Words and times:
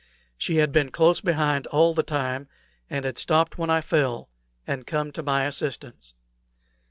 She 0.35 0.55
had 0.55 0.71
been 0.71 0.89
close 0.89 1.21
behind 1.21 1.67
all 1.67 1.93
the 1.93 2.01
time, 2.01 2.47
and 2.89 3.05
had 3.05 3.19
stopped 3.19 3.59
when 3.59 3.69
I 3.69 3.81
fell, 3.81 4.29
and 4.65 4.87
come 4.87 5.11
to 5.11 5.21
my 5.21 5.43
assistance. 5.45 6.15